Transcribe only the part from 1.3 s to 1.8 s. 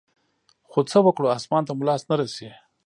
اسمان ته